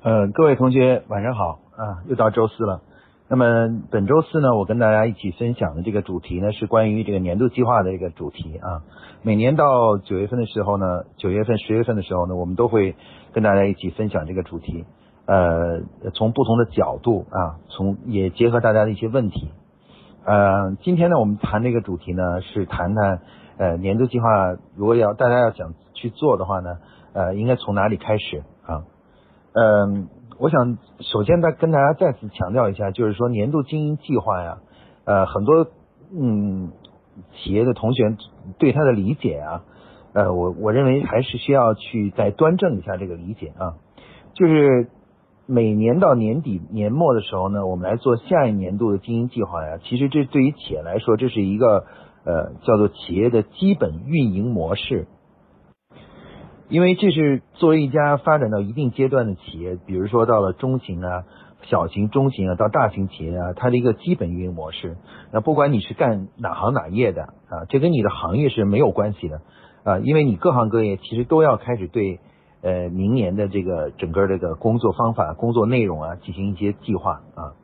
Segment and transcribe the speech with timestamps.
[0.00, 2.82] 呃，各位同学晚上好啊，又到周四了。
[3.26, 8.82] 那么本周四呢，我跟大家一起分享的这个主题呢，是关于这个年度计划的一个主题啊。
[9.22, 12.94] 每年到九月份的时候呢，九月份、十月份的时候呢，我们都会
[13.32, 14.84] 跟大家一起分享这个主题。
[15.26, 15.80] 呃，
[16.14, 19.50] 从不同的角度啊，从也结合大家的一些问题。
[20.24, 23.20] 呃，今天呢，我们谈这个主题呢，是谈谈
[23.58, 24.28] 呃年度计划，
[24.76, 26.78] 如果要大家要想去做的话呢，
[27.14, 28.84] 呃，应该从哪里开始啊？
[29.54, 30.08] 嗯，
[30.38, 34.58] 我想首先再跟大家再次强调一下，就是说年度经营计划呀，
[35.04, 35.66] 呃，很多
[36.16, 36.70] 嗯
[37.34, 38.16] 企业的同学
[38.58, 39.64] 对他的理解啊，
[40.12, 43.74] 呃，我我认为还是需要去再端正一下这个理解啊。
[44.34, 44.88] 就是
[45.46, 51.86] 每年到年底年末的时候呢，我们来做下一年度的经营计划呀，其实这对于企业来说，这是一个
[52.24, 55.08] 呃叫做企业的基本运营模式。
[56.68, 61.24] 因为这是作为一家发展到一定阶段的企业，比如说到了中型啊、
[61.62, 64.98] 小型、中型啊，到大型企业啊，它的一个基本运营模式。
[65.32, 69.40] 那不管你是干哪行哪业的啊，这跟你的行业是没有关系的
[69.82, 72.20] 啊，因为你各行各业其实都要开始对
[72.60, 77.56] 呃明年的这个整个这个工作方法、工作内容啊进行一些计划啊。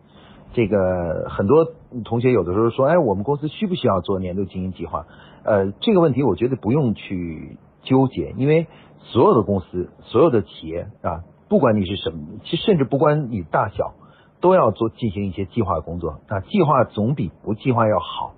[0.55, 1.67] 这个很多
[2.05, 5.05] 同学有的时候说，哎，我们公司需不需要做年度经营计划？
[5.45, 8.67] 呃，这个问题我觉得不用去纠结，因为。
[9.05, 13.95] 所有的公司，所有的企业啊，不管你是什么，其甚至不管你大小，
[14.41, 16.41] 都要做进行一些计划工作啊。
[16.41, 18.35] 计划总比不计划要好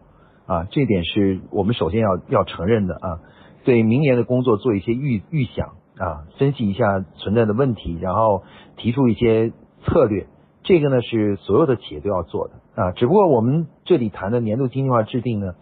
[0.47, 3.21] 啊，这点是我们首先要要承认的啊。
[3.65, 8.43] 对明年的工作做一些预预想啊，分析一下存在的问题，然后
[8.77, 9.53] 提出一些
[9.85, 10.27] 策略，
[10.63, 12.93] 这个呢是所有的企业都要做的啊。
[12.93, 15.55] 只不过我们这里谈的年度经济化制定呢，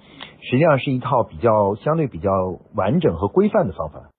[0.42, 2.30] 实际上是一套比较相对比较
[2.74, 4.10] 完整和规范的方法。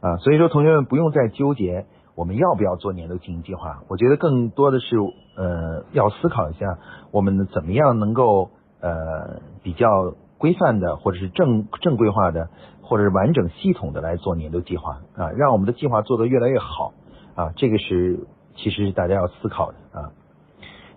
[0.00, 4.96] 啊，所以说同学们不用再纠结我们要不要做年度经营计划，我觉得更多的是
[5.36, 6.78] 呃要思考一下
[7.10, 12.48] 我们怎么样能够呃比较规范的或者是正正规化的
[12.80, 16.92] 或者是完整系统的来做年度计划啊，让我们的计划做得越来越好
[17.34, 20.12] 啊，这个是其实是大家要思考的啊。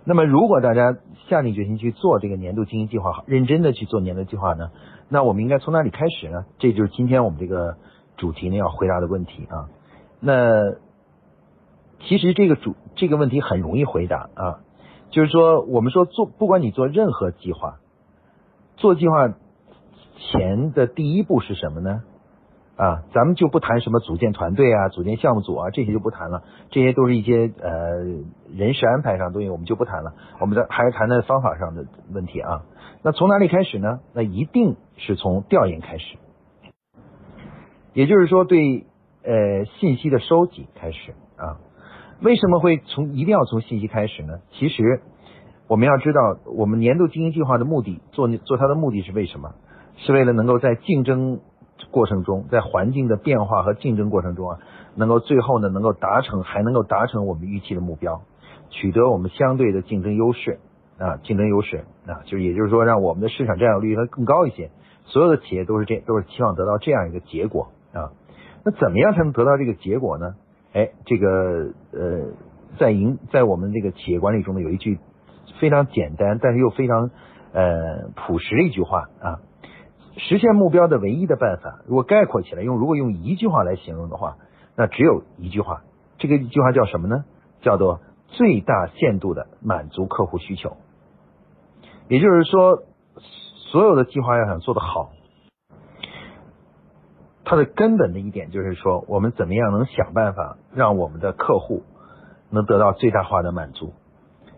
[0.05, 0.95] 那么如果大家
[1.27, 4.69] 下定决心去做这个年度经营计划，好认真的去做年度计划呢，
[5.09, 6.45] 那我们应该从哪里开始呢？
[6.59, 7.77] 这就是今天我们这个。
[8.17, 9.69] 主题呢要回答的问题啊，
[10.19, 10.73] 那
[11.99, 14.59] 其实这个主这个问题很容易回答啊，
[15.09, 17.79] 就是说我们说做不管你做任何计划，
[18.77, 19.33] 做计划
[20.17, 22.03] 前的第一步是什么呢？
[22.77, 28.03] 啊，咱们就不谈什么组建团队啊、组建项目组啊这些就不谈了，这些都是一些呃
[28.51, 30.13] 人事安排上东西，我们就不谈了。
[30.39, 32.63] 我们的还是谈谈方法上的问题啊。
[33.03, 33.99] 那从哪里开始呢？
[34.13, 36.17] 那一定是从调研开始。
[37.93, 38.85] 也就是说，对
[39.23, 41.59] 呃信息的收集开始啊，
[42.21, 44.39] 为什么会从一定要从信息开始呢？
[44.51, 45.01] 其实
[45.67, 49.55] 我们要知道，我们年度经营计划的目的，做做它的目的是为什么？
[49.97, 51.41] 是为了能够在竞争
[51.91, 54.59] 过程中，在环境的变化和竞争过程中啊，
[54.95, 58.21] 能够最后呢能够达成，还能够达成我们预期的目标，
[58.69, 60.59] 取得我们相对的竞争优势
[60.97, 64.71] 啊，竞争优势啊，就也就是说，让我们的市场占有率会更高一些。
[65.05, 67.69] 所有的企业都是这都是期望得到这样一个结果。
[68.63, 70.35] 那怎么样才能得到这个结果呢？
[70.73, 72.31] 哎，这个呃，
[72.79, 74.99] 在营在我们这个企业管理中呢，有一句
[75.59, 77.09] 非常简单，但是又非常
[77.53, 79.39] 呃朴实的一句话啊，
[80.17, 84.37] 实现目标的唯一的办法，如果概括起来用，如果用一句话来形容的话，
[84.75, 85.81] 那只有一句话，
[86.17, 87.25] 这个一句话叫什么呢？
[87.61, 90.77] 叫做最大限度的满足客户需求。
[92.07, 92.83] 也就是说，
[93.71, 95.11] 所有的计划要想做得好。
[97.51, 101.83] 它的根本的一点就是说，我们怎么样能想办法让我们的客户
[102.49, 103.91] 能得到最大化的满足，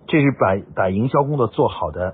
[0.06, 2.14] 这是把把营销工作做好的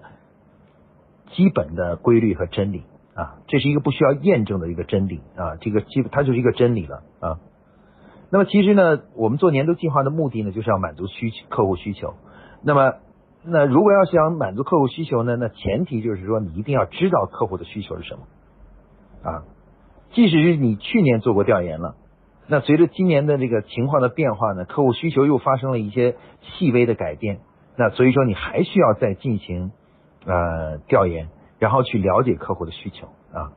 [1.31, 7.39] 基本的规律和真理啊，这是一个不需要验证的一个真理啊，这个基它就是一个真理了啊。
[8.29, 12.13] 那么其实呢，我们做年度计划的目的呢，就是要满足需客户需求。
[12.63, 12.93] 那么
[13.43, 19.43] 那如果要想满足客户需求呢，那前提就是说你一定要知道客户的需求是什么啊。
[20.11, 21.95] 即使是你去年做过调研了，
[22.47, 27.41] 那随着今年的这个情况的变化呢，客户需求又发生了一些细微的改变，
[27.77, 29.71] 那所以说你还需要再进行
[30.25, 31.29] 呃调研，
[31.59, 33.53] 然后去了解客户的需求啊。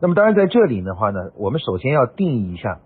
[0.00, 2.80] 那么当然在这里的话呢，我们首先要定义一下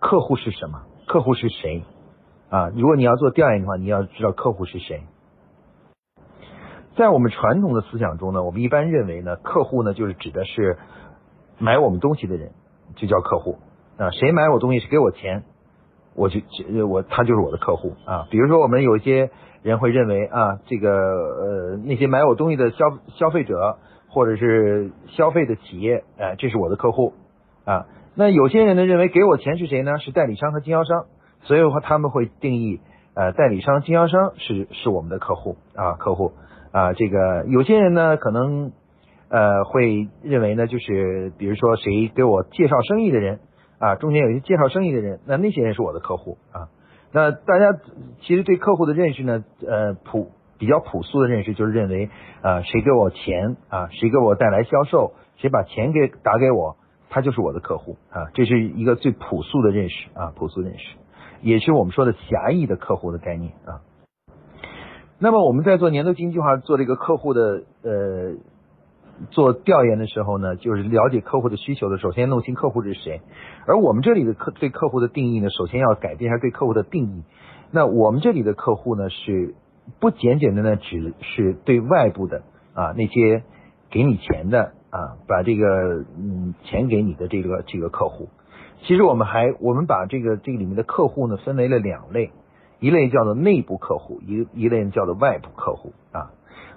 [0.00, 1.84] 客户是什么，客户是谁
[2.50, 2.68] 啊？
[2.74, 5.04] 如果你要做调研的话，你要知道客户是谁。
[6.96, 10.78] 在我们传统的思想中呢，我们一般认为呢，客户呢就是指的是。
[11.58, 12.50] 买我们东西的人
[12.96, 13.58] 就叫客户
[13.96, 15.44] 啊，谁买我东西是给我钱
[16.14, 16.40] 我就
[16.88, 18.26] 我他就是我的客户啊。
[18.30, 19.30] 比如说我们有一些
[19.62, 23.78] 人会认为啊，这个呃那些买我东西的消消费者
[24.08, 27.14] 或者是消费的企业，哎，这是我的客户
[27.64, 27.86] 啊。
[28.14, 29.98] 那有些人呢认为给我钱是谁呢？
[29.98, 31.06] 是代理商和经销商，
[31.44, 32.80] 所以的话他们会定义
[33.14, 36.32] 呃代理商、经销商是是我们的客户啊客户
[36.72, 36.92] 啊。
[36.92, 38.72] 这个有些人呢可能
[39.32, 43.40] 呃会认为呢就是比如说谁给我介绍生意的人
[43.78, 46.68] 啊，中间有一些介绍生意的人，那那些人是我的客户啊。
[47.10, 47.80] 那大家
[48.20, 52.10] 其实对客户的认识呢，呃普比较朴素的认识就是认为
[52.42, 56.76] 啊谁给我钱啊，谁给我带来销售，谁把钱给打给我。
[57.14, 60.96] 他就是我的客户啊，这是一个最朴素的认识啊，朴素认识，
[61.42, 63.84] 也是我们说的狭义的客户的概念啊。
[65.18, 68.32] 那么我们在做年度经济计划做这个客户的呃
[69.30, 73.20] 做调研的时候呢，就是了解客户的需求的，首先弄清客户是谁。
[73.66, 77.22] 而我们这里的客对客户的定义呢，首先要改变一下对客户的定义。
[77.70, 79.54] 那我们这里的客户呢，是
[80.00, 82.42] 不简简单单只是对外部的
[82.74, 83.42] 啊那些
[83.90, 84.72] 给你钱的。
[84.92, 88.28] 啊，把这个嗯钱给你的这个这个客户，
[88.82, 92.30] 其实我们还我们把这个这个里面的客户呢分为了两类，
[92.78, 96.32] 一类叫做内部客户，一一类叫做外部客户啊。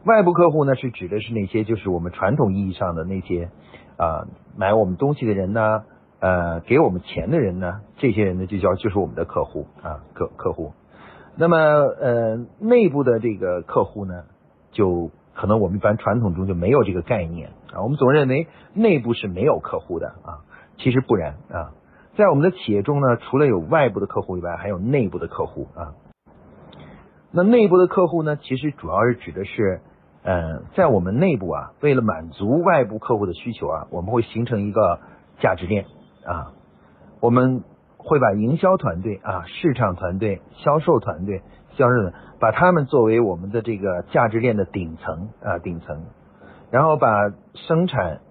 [0.05, 3.49] 外部客户呢是指的是那些就是我们传统意义上的那些
[3.97, 5.83] 啊买我们东西的人呢，
[6.19, 10.73] 呃给我们钱的人呢，这些人呢就叫就是我们的客户啊客客户。
[11.35, 14.23] 那么呃内部的这个客户呢
[14.71, 15.11] 就。
[15.37, 20.47] 可能我们一般传统中就没有这个概念啊，我们总认为内部是没有客户的啊，
[20.77, 21.73] 其实不然啊，
[22.15, 25.91] 在我们的企业中呢，除了有外部的客户以外，还有内部的客户啊。
[27.31, 29.81] 那内部的客户呢，其实主要是指的是，
[30.25, 34.99] 嗯，在我们内部啊，为了满足外部客户的需求啊，我们会形成一个
[35.39, 35.85] 价值链
[36.25, 36.51] 啊，
[37.21, 37.63] 我们
[37.97, 41.41] 会把营销团队啊、市场团队、销售团队。
[41.77, 46.05] 销售的，把他们作为我们的这个价值链的顶层啊顶层，
[46.71, 48.21] 然后把生产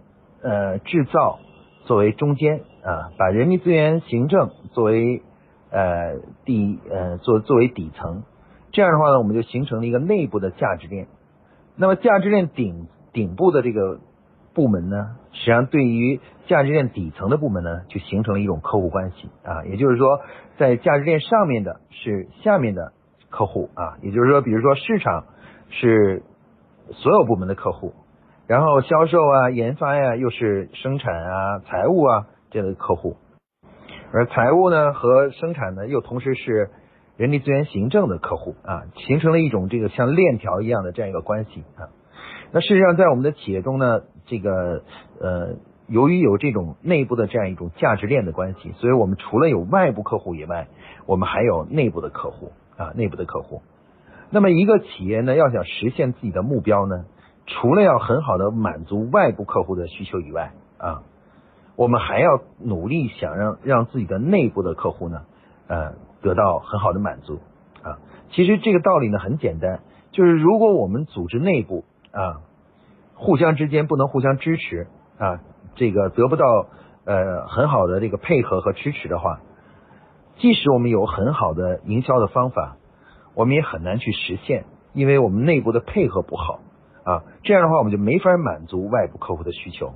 [0.42, 1.40] 呃制造
[1.84, 5.22] 作为中间啊，把人力资源行政作为
[5.70, 8.22] 呃底呃作作为底层，
[8.72, 11.06] 这样的话呢，我们就形成了一个内部的价值链。
[11.76, 14.00] 那么价值链顶顶部的这个
[14.54, 20.20] 部门呢，实际上对于价值链底层的部门呢，就形成了一种客户关系啊，也就是说，
[20.58, 22.92] 在价值链上面的是下面的。
[23.30, 25.24] 客户啊，也就是说，比如说市场
[25.68, 26.22] 是
[26.92, 27.92] 所有部门的客户，
[28.46, 33.16] 然后销售啊、研发呀又是生产啊、财务啊这样的客户，
[34.12, 36.70] 而财务呢和生产呢又同时是
[37.16, 41.88] 人力资源行政的客户啊，形成了一种这个像链条一样的这样一个关系啊。
[42.52, 44.82] 那事实上，在我们的企业中呢，这个
[45.20, 45.56] 呃，
[45.88, 50.68] 由于有这种内部的这样一种价值链的关系，所以我们除了有外部客户以外，
[51.06, 52.52] 我们还有内部的客户。
[52.76, 53.62] 啊，内部的客户。
[54.30, 57.04] 那么一个企业呢，要想实现自己的目标呢，
[57.46, 61.02] 除了要很好的满足外部客户的需求以外，啊，
[61.76, 65.22] 我们还要努力想让让自己的内部的客户呢，
[65.68, 65.92] 呃，
[66.24, 67.38] 得到很好的满足。
[67.82, 68.00] 啊，
[68.30, 72.40] 其实这个道理呢很简单，就是如果我们组织内部啊，
[73.14, 74.86] 互相之间不能互相支持
[75.18, 75.40] 啊，
[75.76, 76.66] 这个得不到
[77.04, 79.40] 呃很好的这个配合和支持的话。
[80.38, 82.76] 即使我们有很好的营销的方法，
[83.34, 86.58] 我们也很难去实现，因为我们内部的配合不好
[87.04, 87.22] 啊。
[87.44, 89.92] 这样的话，我们就没法满足外部客户的需求。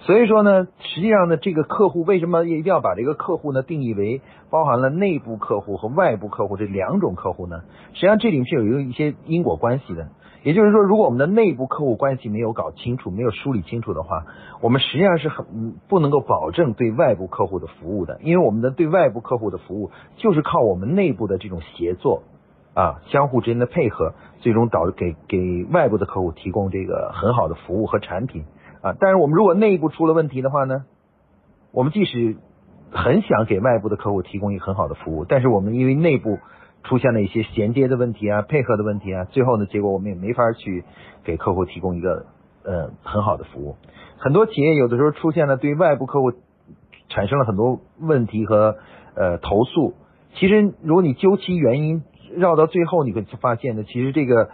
[0.00, 7.62] 所以说呢，实际上呢，这个客户为什么一定要把这个客户呢定义为包含了内部客户和外部客户这两种客户呢？
[7.94, 10.08] 实际上这里面是有一个一些因果关系的。
[10.44, 14.24] 也就是说，如果我们的内部客户关系没有搞清楚、没有梳理清楚的话，
[14.62, 18.20] 我们实际上是很不能够保证对外部客户的服务的。
[18.22, 22.22] 因为我们的对外部客户的服务就是靠我们内部的这种协作
[22.72, 28.44] 啊，相互之间的配合，最终导致给给外部的客户提供这个很好的服务和产品
[28.82, 28.94] 啊。
[28.98, 30.84] 但是我们如果内部出了问题的话呢，
[31.72, 32.36] 我们即使
[32.90, 36.38] 很想给外部的客户提供一个很好的服务，但是我们因为内部
[36.84, 40.84] 出现了一些衔接的问题啊，配合的问题啊，最后呢，结果我们也没法去
[41.24, 42.26] 给客户提供一个
[42.64, 43.76] 呃很好的服务。
[44.18, 46.32] 很多企业有的时候出现了对外部客户
[47.08, 48.76] 产生了很多问题和
[49.14, 49.94] 呃投诉。
[50.34, 52.02] 其实如果你究其原因，
[52.34, 54.50] 绕到最后，你会发现呢，其实这个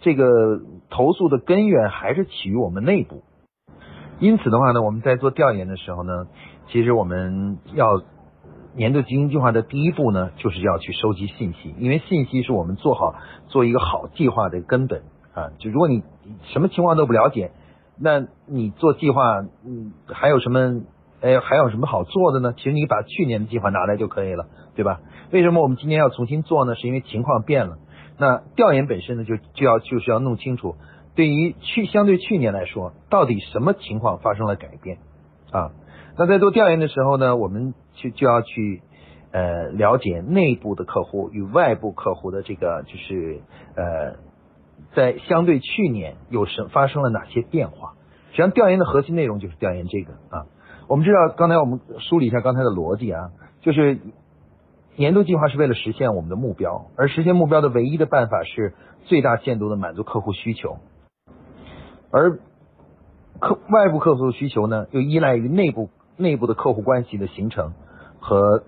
[0.00, 3.22] 这个投诉的根源还是起于我们内部。
[4.20, 6.26] 因此的话呢，我们在做调研的时候呢，
[6.68, 8.02] 其实我们要。
[8.72, 13.16] 年度经营计划的第一步呢，就是要去收集信息，因为信息是我们做好
[13.48, 15.02] 做一个好计划的根本
[15.34, 15.50] 啊。
[15.58, 16.04] 就如果你
[16.52, 17.50] 什么情况都不了解，
[17.98, 20.82] 那你做计划，嗯，还有什么
[21.20, 22.54] 哎，还有什么好做的呢？
[22.56, 24.46] 其实你把去年的计划拿来就可以了，
[24.76, 25.00] 对吧？
[25.32, 26.76] 为什么我们今年要重新做呢？
[26.76, 27.76] 是因为情况变了。
[28.18, 30.76] 那调研本身呢，就就要就是要弄清楚，
[31.14, 34.98] 对于去相对去年来说，到底什么情况发生了改变
[35.50, 35.72] 啊？
[36.16, 38.82] 那在做调研的时候呢，我们就就要去
[39.32, 43.40] 呃了解内部的客户与外部客户的这个就是
[43.76, 44.16] 呃
[44.94, 47.94] 在相对去年有什发生了哪些变化？
[48.30, 50.46] 实际上调研的核心内容就是调研这个啊。
[50.88, 53.98] 我们知道刚才我们梳理一下刚才的逻辑啊，就是
[54.96, 58.74] 年度计划是为了实现我们的目标，而实现目标的唯一的办法是
[59.04, 60.78] 最大限度的满足客户需求，
[62.10, 62.38] 而
[63.38, 65.90] 客外部客户的需求呢，又依赖于内部。
[66.16, 67.72] 内部的客户关系的形成
[68.18, 68.62] 和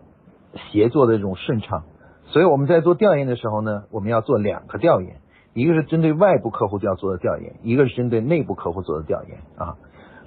[0.70, 1.82] 协作的这种顺畅，
[2.28, 5.16] 所以我们在做调研的时候呢，我们要做两个调研，
[5.52, 9.76] 一个是针对外部客户要做的调研，一个是针对内部客户做的调研啊。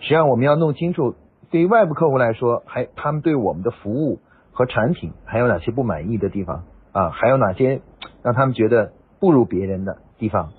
[0.01, 1.15] 实际上我们要弄清楚，
[1.49, 4.19] 对于外部客户来说，还他们对我们的服务
[4.51, 7.09] 和产品还有哪些不满意的地方啊？
[7.09, 7.81] 还有哪些
[8.21, 10.51] 让他们觉得不如别人的地方、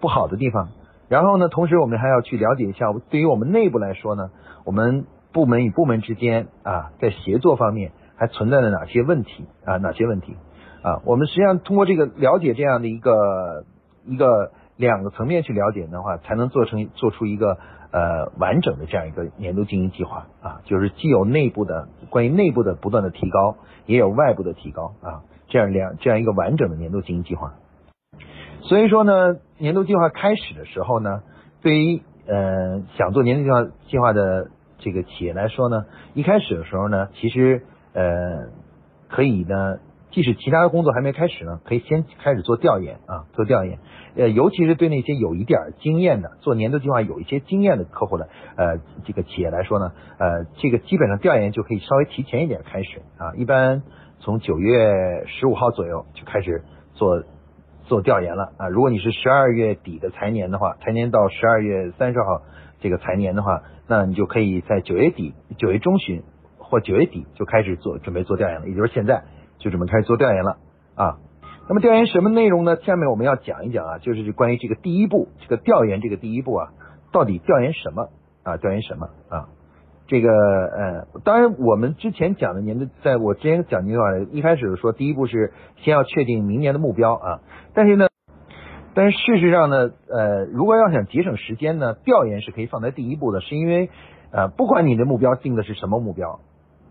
[0.00, 0.68] 不好的地方？
[1.12, 4.30] 然后呢，同时我们还要去了解一下，对于我们内部来说呢，
[4.64, 5.04] 我们。
[5.34, 9.78] 部门与部门之间啊，在协作方面还存在着哪些问题啊？
[9.78, 10.36] 哪些问题
[10.82, 11.00] 啊？
[11.06, 13.64] 我们实际上通过这个了解这样的一个
[14.04, 17.56] 一个两个层面去了解的话，才能做成做出一个
[17.92, 27.54] 呃完整的这样一个年度经营计划啊，就是既有内部的关于内部的不断的提高，也有外部的提高啊，这样两这样一个完整的年度经营计划。
[28.62, 31.22] 所以说呢，年度计划开始的时候呢，
[31.60, 34.50] 对于呃想做年度计划计划的。
[34.84, 38.48] 这个企业来说呢，一开始的时候呢，其实呃
[39.08, 39.78] 可以呢，
[40.10, 43.78] 即使其他的工作还没开始呢，可以先开始做调研啊，做调研。
[44.16, 53.84] 呃，尤其是对那些有一点经验的，做年度计划有一些经验的客户的呃这个企业来说呢，呃这个基本上调研就可以稍微提前一点开始啊，一般
[54.18, 56.64] 从九月十五号左右就开始
[56.94, 57.22] 做
[57.84, 58.68] 做调研了啊。
[58.68, 62.42] 如果你是十二月底的财年的话，财年到十二月三十号
[62.80, 63.62] 这个财年的话。
[63.88, 66.22] 那你就可以在九月底、九月中旬
[66.56, 69.24] 或九月底就开始做准备做调研了，也就是现在
[69.58, 70.56] 就准备开始做调研了
[70.94, 71.18] 啊。
[71.68, 72.76] 那么调研什么内容呢？
[72.76, 76.68] 下面我们要讲一讲啊，就是关于这个第一步，这个调研这个第一步啊，
[77.12, 78.08] 到底调研什么
[78.44, 78.56] 啊？
[78.56, 79.48] 调研什么啊？
[80.12, 87.40] 这个呃，当然我们之前讲的年的，在我之前讲的话，一开始说第一步是先要确定明年的目标啊，
[87.72, 88.08] 但是呢。
[88.94, 93.88] 但是事实上呢，呃，如果要想节省时间呢，调研是可以放在第一步的，是因为，
[94.32, 96.40] 呃，不管你的目标定的是什么目标，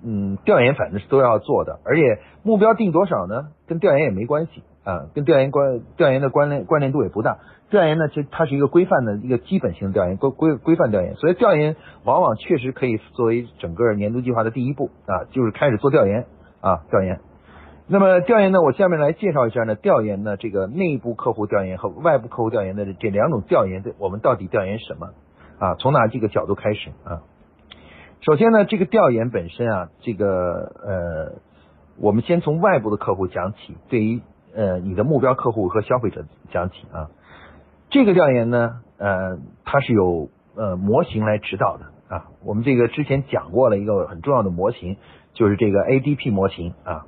[0.04, 7.38] 嗯，调研反正是都要做的，而且目标定多少呢，跟调研也没关系啊，跟调研关调研的关联关联度也不大。
[7.70, 16.26] 调研呢，其实它是一个规范的一个基本性调研，规规规范调研，所以调研往往确实可以作为整个年度计划的第一步啊，就是开始做调研
[16.62, 17.20] 啊，调研。
[17.88, 18.62] 那么调研呢？
[18.62, 19.76] 我下面来介绍一下呢。
[19.76, 25.08] 调研呢，这个内部客户调研和外部客户调研的这两种调研的，我们到底调研什么
[25.60, 25.76] 啊？
[25.76, 27.22] 从哪几个角度开始啊？
[28.22, 31.42] 首先呢，这个调研本身啊，这个呃，
[32.00, 34.22] 我们先从外部的客户讲起，对于
[34.54, 37.10] 呃你的目标客户和消费者讲起啊。
[37.90, 41.86] 这个调研呢，呃，它是有呃模型来指导的
[42.16, 42.28] 啊。
[42.46, 44.98] 我们这个之前讲过了一个很重要的模型，
[45.34, 47.08] 就是这个 ADP 模型啊。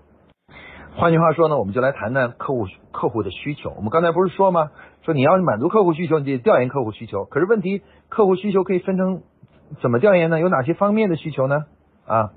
[0.95, 3.71] 换句话说呢，我们就来谈谈客户客户的需求。
[3.77, 4.71] 我们刚才不是说吗？
[5.03, 7.25] 说你要是满足客户需求，你得调研客户需求。
[7.25, 9.21] 可是问题，客户需求可以分成
[9.81, 10.39] 怎么调研呢？
[10.39, 11.65] 有哪些方面的需求呢？
[12.05, 12.31] 啊，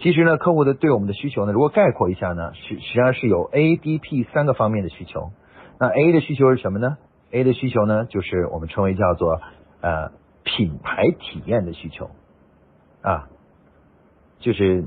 [0.00, 5.30] 其实呢，客户的对我们的需求呢，如果概括一下呢，实实际上是有 A、D、P 三个方面的需求。
[5.78, 6.96] 那 A 的需求是什么呢
[7.30, 9.40] ？A 的需求呢，就是我们称为叫做
[9.80, 10.12] 呃
[10.44, 12.10] 品牌体验的需求
[13.02, 13.28] 啊，
[14.40, 14.84] 就是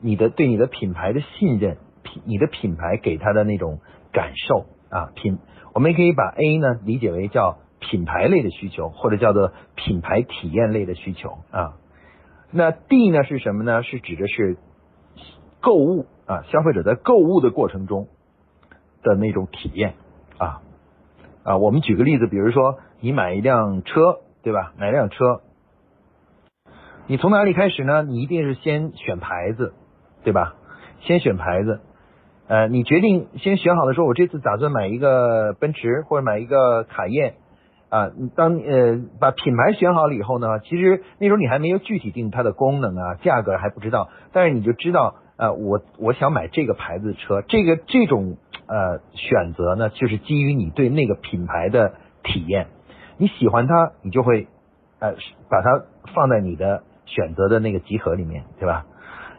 [0.00, 1.78] 你的对你的品牌的信任。
[2.04, 3.78] 品你的品牌给他的那种
[4.12, 5.38] 感受啊，品
[5.72, 11.74] 我们也可以把 A 呢理解为叫品牌类的需求，或者叫做品牌体验类的需求啊。
[12.52, 13.82] 那 D 呢是什么呢？
[13.82, 14.56] 是指的是
[15.60, 18.08] 购物啊，消费者在购物的过程中
[19.02, 19.94] 的那种体验
[20.38, 20.62] 啊
[21.42, 21.56] 啊。
[21.56, 24.72] 我们举个例子，比如说你买一辆车，对吧？
[24.78, 25.40] 买一辆车，
[27.06, 28.02] 你从哪里开始呢？
[28.02, 29.74] 你一定是先选牌子，
[30.22, 30.54] 对吧？
[31.00, 31.80] 先选牌子。
[32.48, 37.36] 呃，你决定先选好的说，我这次打算买一个奔驰或者买一个卡宴
[37.92, 38.10] 啊。
[38.34, 52.68] 当呃把品牌选好了以后呢，其实那时候你还没有具体定它的功能啊，价格还不知道，但是你就知道呃我我想买这个牌子的车，这个这种呃选择呢，就是基于你对那个品牌的体验，
[53.18, 54.48] 你喜欢它，你就会
[54.98, 55.14] 呃
[55.50, 55.84] 把它
[56.14, 58.86] 放在你的选择的那个集合里面，对吧？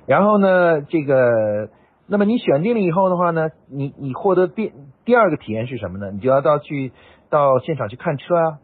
[0.05, 1.69] 然后呢，这个，
[2.07, 4.73] 那么你选定了以后的话呢，你你获得第
[5.05, 6.11] 第二个体验是什么呢？
[6.11, 6.91] 你就要到去
[7.33, 8.59] 到现场去看车啊，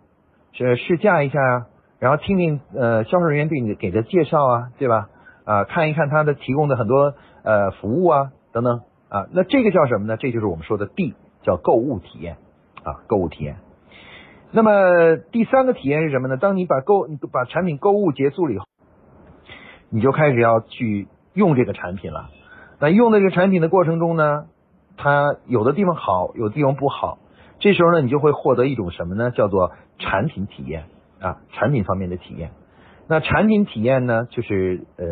[0.54, 1.66] 是试驾一下啊，
[1.98, 5.10] 然后听听呃销售人员对你给的介绍啊，对吧？
[5.44, 10.18] 啊，看一看他的提供的很多呃服务啊等等啊，那这个叫什么呢？
[10.18, 12.38] 这就是我们说的 D，叫购物体验
[12.84, 13.58] 啊，购物体验。
[14.52, 16.38] 那么第三个体验是什么呢？
[16.38, 18.66] 当你把购把产品购物结束了以后，
[19.90, 22.30] 你就开始要去用这个产品了。
[22.80, 24.46] 那用的这个产品的过程中呢，
[24.96, 27.18] 它有的地方好，有的地方不好。
[27.60, 29.32] 这时候呢，你就会获得一种什么呢？
[29.32, 30.86] 叫做产品体验
[31.20, 32.52] 啊，产品方面的体验。
[33.08, 35.06] 那产品体验呢，就是呃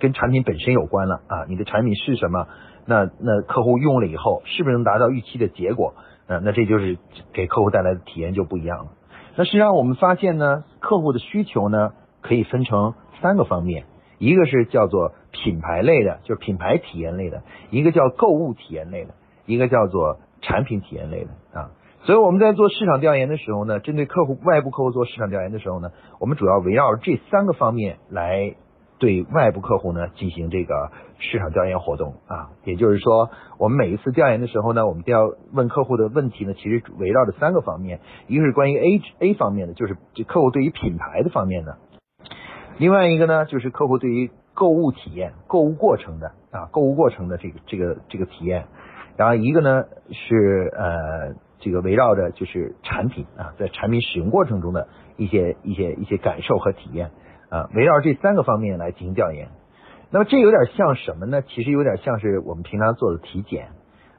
[0.00, 1.44] 跟产品本身有关了啊。
[1.48, 2.46] 你的产品是什么？
[2.86, 5.94] 那那客户用了以后，是不是能达到预期的结果？
[6.26, 6.98] 啊，那这就是
[7.32, 8.92] 给客户带来的体验就不一样了。
[9.36, 11.90] 那实际上我们发现呢，客户的需求呢
[12.22, 13.84] 可以分成三个方面，
[14.18, 19.12] 一个是叫做品牌类的，就是品牌体验类的；一个叫购物体验类的；
[19.44, 21.70] 一个叫做产品体验类的啊。
[22.04, 28.56] 所以我们在做市场调研的时候呢，针对客户外部客户做市场调研的时候呢，我们主要围绕这三个方面来。
[28.98, 35.20] 对外部客户呢进行这个市场调研活动啊，也就是说，我们每一次调研的时候呢，我们都要
[35.52, 41.72] 问客户的问题呢，其实围绕着三个方面，一个是关于 A A 方面的，就是这客户对于品牌的方面的；
[42.78, 48.62] 另外一个呢，就是客户对于购物体验、购物过程的啊，购物过程的这个这个这个体验；
[49.16, 57.10] 然后一个呢是呃这个围绕着就是产品啊，在产品使用过程中的一些一些一些感受和体验。
[57.48, 59.50] 啊，围绕这三个方面来进行调研，
[60.10, 61.42] 那么这有点像什么呢？
[61.42, 63.68] 其实有点像是我们平常做的体检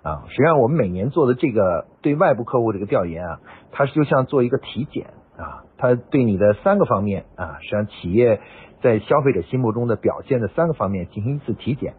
[0.01, 0.23] 啊。
[0.29, 3.39] 实际上，我们每年做的这个对外部客户这个调研啊，
[3.73, 8.39] 它就像做一个体检啊，它对你的三个方面啊，实际上企业
[8.81, 11.95] 在消费者心目中的表现的三个方面进行一次体检。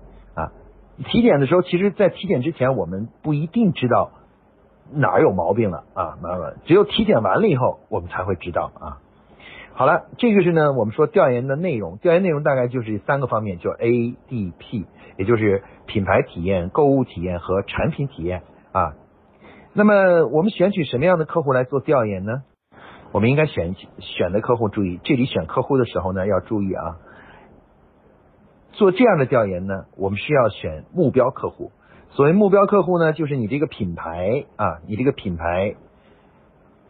[1.05, 4.11] 体检的时候，其实，在体检之前，我们不一定知道
[4.93, 8.99] 哪儿有毛病了啊，麻烦，只有体检完了以后，我们才会知道啊。
[9.75, 18.95] 好了，这个是呢，我们说调研的内容，调研内容大概就是三个方面，叫 A、D、P，也就是品牌体验、购物体验和产品体验啊。
[19.75, 22.43] 那么我们选取什么样的客户来做调研呢？
[23.13, 26.97] 我们应该选选的客户，注意这里选客户的时候呢，要注意啊。
[28.79, 31.73] 做这样的调研呢，我们是要选目标客户。
[32.11, 35.75] 所谓目标客户呢，就是你这个品牌啊，你这个品牌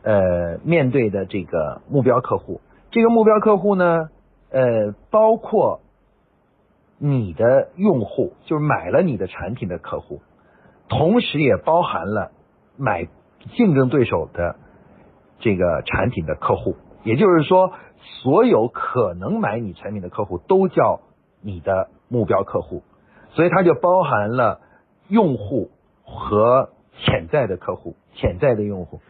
[0.02, 2.60] 呃面对的这个目标客户。
[2.90, 4.10] 这个目标客户呢，
[4.50, 5.80] 呃，包括
[6.98, 10.20] 你的用户，就是买了你的产品的客户，
[10.90, 12.32] 同时也包含了
[12.76, 13.08] 买
[13.56, 14.56] 竞争对手的
[15.38, 16.76] 这个产品的客户。
[17.02, 17.72] 也就是说，
[18.22, 21.00] 所有可能买你产品的客户都叫
[21.40, 22.82] 你的目标客户，
[23.30, 24.60] 所以它就包含了
[25.08, 25.70] 用户
[26.04, 29.00] 和潜在的客户、潜在的用户。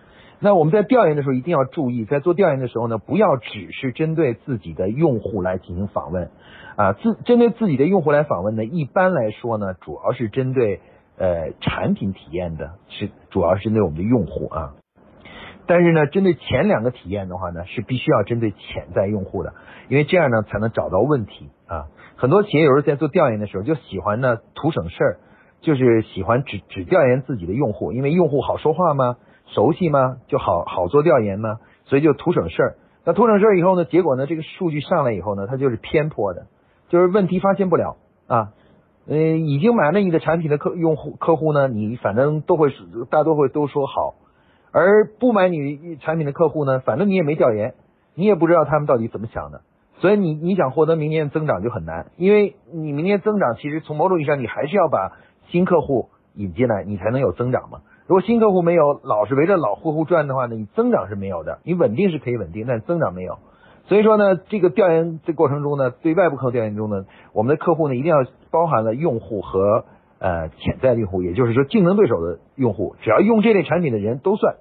[0.40, 6.30] 那我们在调研的时候一定要注意，在做调研的时候呢，不要只是针对自己的用户来进行访问，
[6.76, 10.80] 啊，自针对自己的用户来访问呢，一般来说呢，主要是针对
[11.16, 14.74] 呃产品体验的，是主要是针对我们的用户啊。
[15.66, 19.54] 但是呢，针对前两个体验的话呢，是必须要针对潜在用户的，
[19.88, 21.88] 因为这样呢才能找到问题啊。
[22.20, 25.18] 很多企业有时候在做调研的时候就喜欢呢图省事儿，
[25.60, 29.18] 就是喜欢只只调研自己的用户，因为用户好说话吗？
[29.54, 30.16] 熟悉吗？
[30.26, 31.58] 就好好做调研吗？
[31.84, 32.74] 所以就图省事儿。
[33.04, 33.84] 那图省事儿以后呢？
[33.84, 34.26] 结果呢？
[34.26, 36.46] 这个数据上来以后呢，它就是偏颇的，
[36.88, 38.48] 就是问题发现不了啊。
[39.06, 42.72] 嗯，已经买了你的产品的客用户客户呢，你反正都会
[43.10, 44.16] 大多会都说好，
[44.72, 47.74] 而不买你产品的客户呢，反正你也没调研，
[48.16, 49.60] 你也不知道他们到底怎么想的。
[50.00, 55.12] 所以你你想获得明年增长就很难，因为你明年增长其实从某种意义上你还是要把
[55.48, 57.80] 新客户引进来，你才能有增长嘛。
[58.06, 61.58] 如果新客户没有老是围着老客户转的话呢，你增长是没有的。
[61.64, 63.38] 你稳定是可以稳定，但增长没有。
[63.86, 69.84] 所以说呢，这个调研这过程中呢，对外部客户调研中呢，我们的客户呢一定要包含了用户和
[70.20, 74.56] 呃潜在的用户，也就是说竞争对手的用户，只要用这类产品的人都算。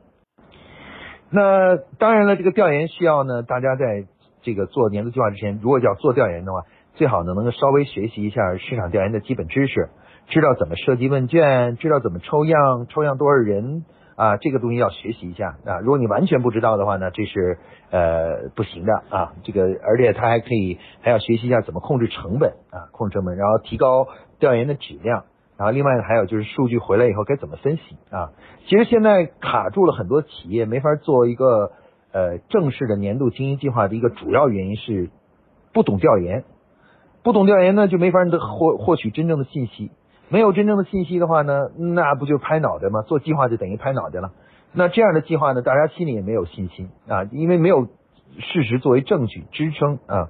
[1.29, 4.05] 那当然了，这个调研需要呢，大家在
[4.47, 6.61] 这个做年度计划之前，如果要做调研的话，
[6.95, 9.89] 最好呢能够稍微学习一下市场调研的基本知识。
[10.27, 13.83] 知道怎么设计问卷，知道怎么抽样，抽样多少人
[14.15, 14.37] 啊？
[14.37, 15.79] 这个东西要学习一下啊！
[15.81, 17.57] 如果你完全不知道的话呢，这是
[17.91, 19.33] 呃不行的啊！
[19.43, 24.07] 这个而且他还可以还要学习一下怎么控制成本啊，控制成本，然后提高
[24.39, 25.25] 调研的质量。
[25.57, 28.31] 然后另外呢还有就是数据回来以后该怎么分析啊？
[28.67, 31.71] 其实现在卡住了很多企业没法做一个
[32.11, 35.09] 呃正式的年度经营计划的一个主要原因是
[35.73, 36.43] 不懂调研，
[37.23, 39.91] 不懂调研呢就没法得获获取真正的信息，
[40.29, 43.01] 没有真正的信息的话呢，那不就拍脑袋吗？
[43.01, 44.31] 做计划就等于拍脑袋了。
[44.73, 50.29] 那这样的计划呢，大家心里也没有信心啊，因为没有事实作为证据支撑啊。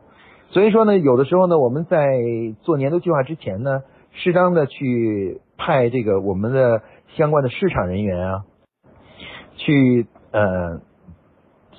[0.50, 2.20] 所以说呢，有的时候呢，我们在
[2.62, 3.82] 做年度计划之前呢，
[4.14, 6.82] 适当的去派这个我们的
[7.16, 8.46] 相关的市场人员啊，
[9.58, 10.80] 去呃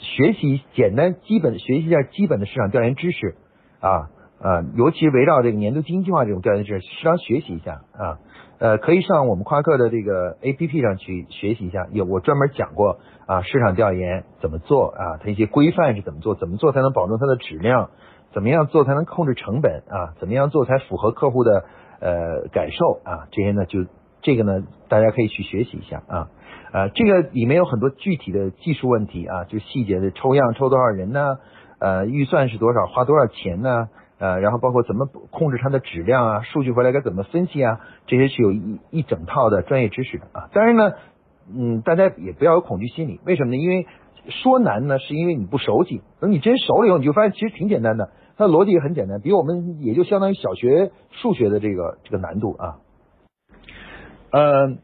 [0.01, 3.37] 学习简单基本学习一下基本的市场调研知识
[3.81, 8.19] 啊啊，尤其围绕这个年度经济计划这种调研知识，适当学习一下啊。
[8.61, 17.91] 呃，可以上我们夸克的这个 A P P 上去学习一下，有我专门讲过啊，市场调研怎么做啊，它一些规范是怎么做，怎么做才能保证它的质量，
[18.33, 21.65] 怎么样做才能控制成本啊，怎么样做才符合客户的
[22.01, 23.87] 呃感受啊，这些呢就
[24.23, 26.29] 这个呢大家可以去学习一下啊，
[26.73, 31.39] 呃，这个里面有很多具体的技术问题啊，就细节的抽样抽多少人呢，
[31.79, 33.89] 呃，预算是多少，花多少钱呢？
[34.19, 40.51] 呃，然后包括怎么控制它的质量啊，数据回来该怎么分析啊，这些是有一一整套的专业知识的啊。
[40.53, 40.93] 当然呢，
[41.57, 43.57] 嗯，大家也不要有恐惧心理，为什么呢？
[43.57, 43.87] 因为
[44.29, 46.03] 说难呢，是因为你不熟悉。
[46.21, 52.77] 等你真熟了以后，你就发现其实挺简单的，它的逻辑也很简单，比我们也就相当于小学数学的这个这个难度啊。
[54.33, 54.77] 呃，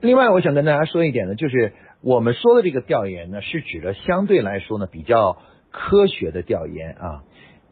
[0.00, 5.38] 另外我想跟大家说一点呢，就是我们说的这个调研呢，是指的相对来说呢比较
[5.70, 7.22] 科学的调研啊。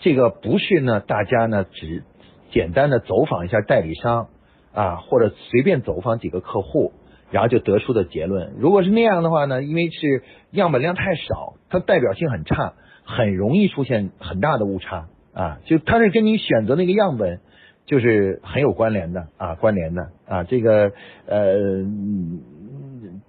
[0.00, 2.02] 这个不是呢，大家呢只
[2.50, 4.28] 简单的走访一下代理商
[4.72, 6.92] 啊，或者随便走访几个客户，
[7.30, 8.54] 然后就得出的结论。
[8.58, 15.58] 如果是那样的话呢，因为是样本量太少，它代表性很差，很容易出现很大的误差啊。
[15.64, 17.40] 就它是跟你选择那个样本
[17.86, 20.44] 就是很有关联的啊，关联的啊。
[20.44, 20.92] 这个
[21.26, 21.84] 呃，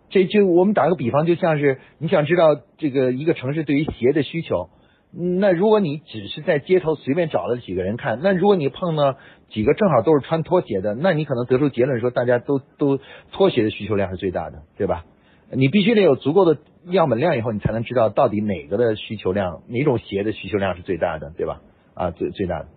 [0.10, 4.70] 这就我们打个比方，就像是你想知道这个一个城市对于鞋的需求。
[5.18, 9.16] 那如果你只是在街头随便找了几个人看，那如果你碰到
[9.50, 13.00] 几个正好都是穿拖鞋的，那你可能得出结论说大家都都
[13.32, 15.06] 拖鞋的需求量是最大的，对吧？
[15.52, 21.62] 你必须得有足够的样本量以后，你才能知道到底哪个的需求量，哪种鞋的需求量是最大的，对吧？
[21.94, 22.68] 啊，最最大的。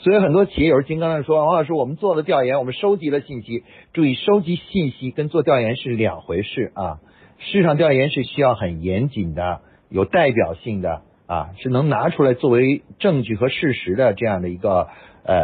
[0.00, 3.64] 所以很多企业有时金刚才说，王老师，我们做了调研，我们收集了信息。
[3.92, 6.98] 注意，收集信息跟做调研是两回事啊。
[7.38, 11.02] 市场调研是需要很严谨的，有代表性的。
[11.26, 14.88] 啊，是能拿出来作为证据和事实的这样的一个
[15.22, 15.38] 呃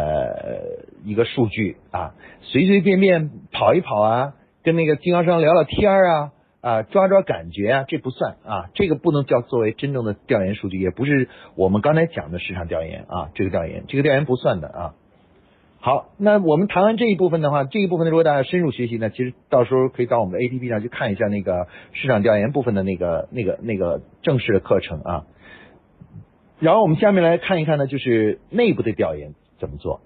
[1.05, 4.33] 一个数据啊，随随便便跑一跑啊，
[4.65, 6.31] 跟那个经销商聊聊天啊
[6.67, 14.93] 啊，抓抓感觉啊，这不算啊，这个不能叫作为真正的调研数据，也不是我们刚才讲的市场调研啊，这个调研这个调研不算的啊。
[15.79, 25.25] 好，那我们谈完这一部分的话，这一部分，如果大家深入学习呢，其实到时候可以到我们的 A P P 上去看一下那个市场调研部分的那个那个那个正式的课程啊。
[26.59, 30.01] 然后我们下面来看一看呢，就是内部的调研怎么做？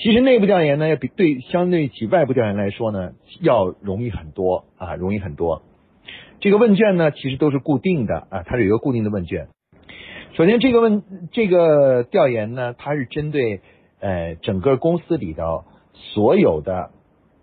[0.00, 5.62] 其实内部调研呢，要比对相对起外部调研来说呢，要容易很多啊，容易很多。
[6.40, 9.48] 这个问卷呢，其实都是固定的啊，它是有一个固定的问卷。
[10.34, 13.60] 首先，这个问这个调研呢，它是针对
[13.98, 16.90] 呃整个公司里头所有的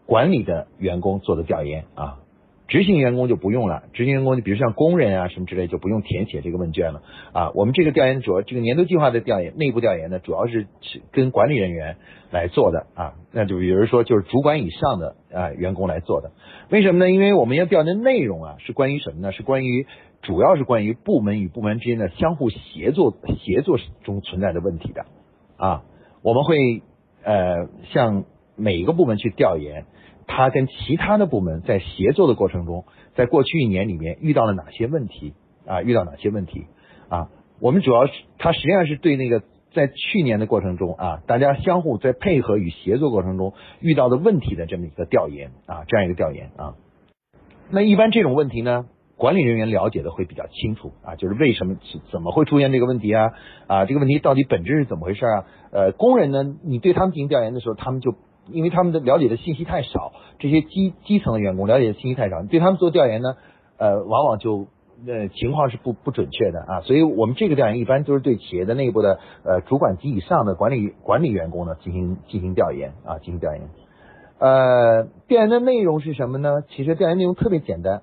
[0.06, 2.20] 管理的员工做的调研啊。
[2.68, 7.52] 执行员工就不用了，执行员工就比如像工人啊什么之类就不用填写这个问卷了啊。
[7.54, 10.66] 我们这个调研主要这个年度计划的调研，内部调研呢主要是
[11.12, 11.98] 跟管理人员
[12.32, 13.14] 来做的啊。
[13.32, 16.32] 那就比如说就是主管以上的啊员工来做的。
[16.72, 17.12] 为什么呢？
[17.12, 19.32] 因为我们要调研的内容啊是关于什么呢？
[19.32, 19.86] 是关于
[20.24, 25.06] 主要是关于部门与部门之间的相互协作协作中存在的问题的
[25.58, 25.84] 啊。
[26.24, 26.82] 我们会
[27.24, 28.26] 呃向
[28.56, 29.86] 每一个部门去调研。
[30.28, 32.86] 他跟其他的部门在协作的过程中，
[33.16, 35.34] 在过去一年里面遇到了哪些问题
[35.66, 35.82] 啊？
[35.82, 36.66] 遇到哪些问题
[37.10, 37.30] 啊？
[37.60, 46.74] 我们主要是，他实际上是对那个在去年的过程中啊，大家相互在配合与协作过程中遇到的问题的这么一个调研啊，这样一个调研啊。
[47.70, 51.78] 那一般这种问题呢，管理人员了解的会比较清楚啊，就是为什么
[52.12, 53.32] 怎么会出现这个问题啊？
[53.68, 55.46] 啊，这个问题到底本质是怎么回事啊？
[55.72, 58.16] 呃，工人呢，你对他们进行调研的时候，他们就。
[58.52, 63.36] 因为他们的了解的信息太少，这些基基层的员工了解的信息太少，对他们做调研呢，
[63.78, 64.68] 呃，往往就
[65.08, 66.82] 呃情况是不不准确的啊。
[66.82, 73.62] 所以我们这个调研一般都是对企业的内部的呃主管级以上的管理管理员工呢进行进行调研啊，进行调研。
[74.38, 76.62] 呃，调研的内容是什么呢？
[76.70, 78.02] 其实调研内容特别简单，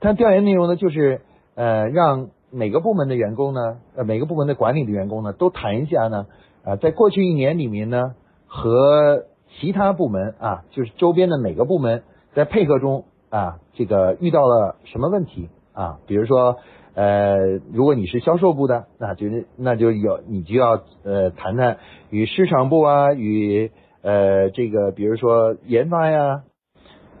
[0.00, 1.22] 它调研内容呢就是
[1.54, 6.26] 呃让每个部门的员工呢，呃每个部门的管理的员工呢都谈一下呢，
[6.64, 8.14] 呃在过去一年里面呢
[8.46, 12.02] 和其他部门啊，就是周边的每个部门
[12.34, 15.98] 在配合中啊，这个遇到了什么问题啊？
[16.06, 16.56] 比如说，
[16.94, 17.36] 呃，
[17.72, 21.78] 如果你是销售部的，那就那就有你就要呃谈谈
[22.10, 23.70] 与市场部啊，与
[24.02, 26.42] 呃这个比如说研发呀，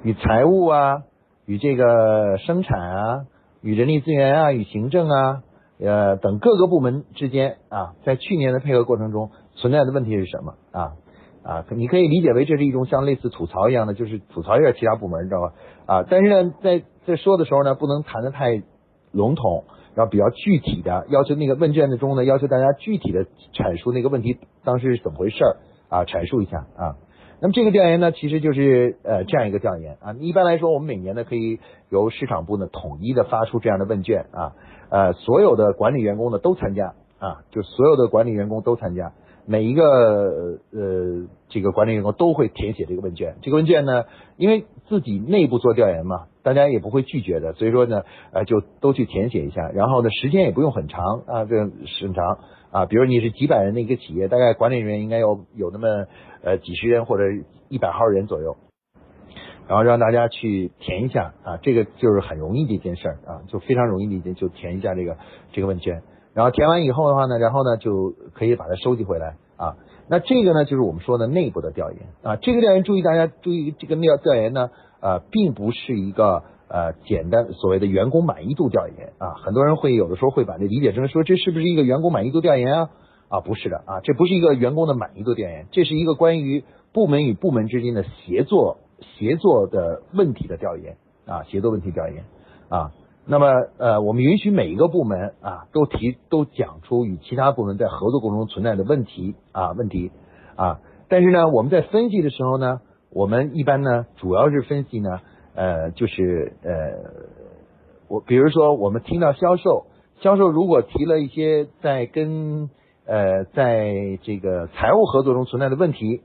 [0.02, 1.02] 与财务啊，
[1.46, 3.26] 与这个生产啊，
[3.62, 5.42] 与人力资源啊，与行政啊，
[5.80, 10.92] 呃等各个部门之间啊，在去年的配合过程中存在的问题是什么啊？
[11.48, 15.52] 啊，你可以理解为这是一种像类似吐槽一样的，就是吐槽一下其他部门，你知道吧？
[15.86, 18.62] 啊，但是呢，在在说的时候呢，不能谈的太。
[19.10, 25.42] 笼统，然后比较具体的要求，那个问卷的中呢，要求大家具体的阐述那个问题当时是怎么回事
[25.88, 26.96] 啊，阐述一下啊。
[27.40, 30.14] 那么这个调研呢，其实就是呃这样一个调研啊。
[30.20, 31.58] 一般来说，我们每年呢可以
[31.88, 34.52] 由市场部呢统一的发出这样的问卷啊，
[34.90, 39.14] 呃，所有的管理员工呢都参加啊，就所有的管理员工都参加。
[39.48, 44.04] 每一个呃这个管理员工都会填写这个问卷，这个问卷呢，
[44.36, 52.38] 因为自己内部做调研嘛，大家也不会拒绝的，所以说呢，呃就都去填写一下，然后呢时间也不用很长啊，这很长。
[52.70, 55.88] 啊，比如你是几百人的一个企业，大概管理人员应该有有那么
[56.42, 57.24] 呃几十人或者
[57.70, 58.58] 一百号人左右，
[59.66, 65.16] 然后让大家去填一下啊，这个就是很容易的一件事儿啊，就非常容易的一件，就填一下这个
[65.52, 66.02] 这个问卷。
[66.38, 69.74] 然后填完以后的话呢，然后呢就可以把它收集回来啊。
[70.08, 72.36] 那这个呢就是我们说的内部的调研啊。
[72.36, 74.70] 这个调研注意大家注意，这个调调研呢
[75.00, 79.34] 呃并不是一个呃简单所谓的员工满意度调研啊。
[79.44, 82.90] 很多人会有的时候会把这理解成说这是不是一个员工满意度调研啊？
[83.30, 92.22] 啊不是的啊，这不是一个员工的满意度调研，这是一个关于部门与部门之间的协作协作的问题的调研啊，协作问题调研
[92.68, 92.92] 啊。
[93.30, 100.10] 那么，呃，我们允许每一个部门啊，都提都讲出与其他部门在合作过程中存在的问题啊问题
[100.56, 100.80] 啊。
[101.10, 105.20] 但是呢，我们在分析的时候呢，我们一般呢，主要是分析呢，
[105.54, 106.72] 呃，就是呃，
[108.08, 109.84] 我比如说我们听到销售，
[110.22, 112.70] 销售如果提了一些在跟
[113.04, 116.22] 呃在这个财务合作中存在的问题，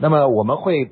[0.00, 0.90] 那么我们会。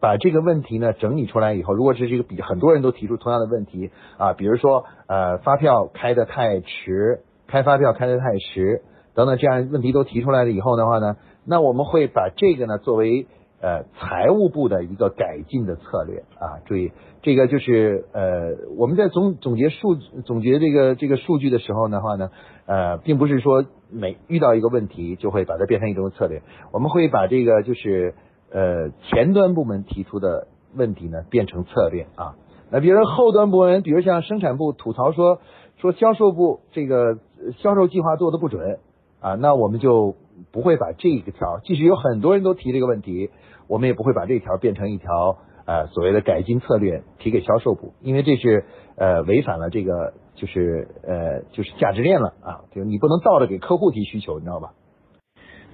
[0.00, 8.80] 把这个问题呢整理出来以后，如果是这个比很多人都提出同样的问题啊，比如说呃发票开的太迟，开发票开的太迟
[9.14, 13.26] 等等这样问题都提出来了以后的话呢，那我们会把这个呢作为
[13.60, 22.30] 呃财务部的一个改进的策略啊，注意这个就是呃我们在总总结数总结这个这个数据的时候的话呢，
[22.64, 26.40] 呃并不是说每遇到一个问题就会把它变成一种策略，
[26.72, 28.14] 我们会把这个就是。
[28.52, 32.34] 呃，前端部门提出的问题呢，变成策略啊。
[32.70, 35.40] 那比如说后端部门，比如像生产部吐槽说
[35.78, 37.18] 说销售部这个
[37.58, 38.78] 销售计划做的不准
[39.20, 40.14] 啊，那我们就
[40.52, 43.30] 不会把这个条，即使有很多人都提这个问题，
[43.66, 48.64] 我们也不会把这条变成一条呃所谓的改进策略提给销售部，因为这是
[48.96, 54.72] 呃违反了这个就是呃就是价值链了啊，就是你不能倒着给客户提需求，你知道吧？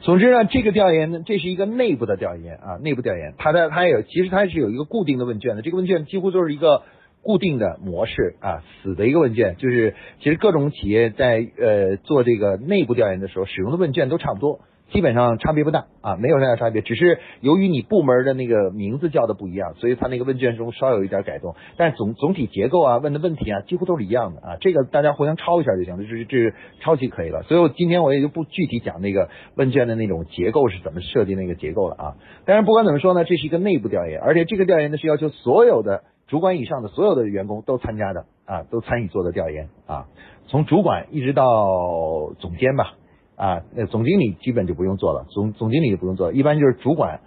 [0.03, 6.83] 总之呢，这个调研呢，这是一个内部的调研啊，内部调研，它的它有，其实它是有一个固定的问卷的，这个问卷几乎就是一个
[7.23, 14.61] 固定的模式啊，死的一个问卷，就是其实各种企业在呃做这个内部调研的时候，使用的问卷都差不多。
[14.91, 24.57] 基本上差别不大啊，没有太大差别，只是由于你部门的那个名字叫的不一样，所以它那个问卷中稍有一点改动，但总总体结构啊，问的问题啊，几乎都是一样的啊。
[24.61, 27.43] 这个大家互相抄一下就行了，这是这是抄袭可以了。
[27.43, 32.15] 所以我今天我也就不具体讲那个问卷的那种结构是怎么设计那个结构了啊。
[32.45, 40.07] 但是不管怎么说呢，这是一个内部调研，而且这个调研呢是要求所有的主管以上的所有的员工都参加的啊，都参与做的调研啊，
[40.47, 42.95] 从主管一直到总监吧。
[43.37, 47.21] 啊，那总经理基本就不用做了，总总经理就不用做，一般就是主管、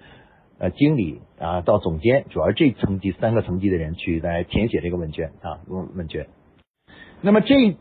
[0.57, 6.27] 呃经理啊到总监，主要这层级三个层级的人去来填写这个问卷啊问问卷。
[7.21, 7.77] 那么这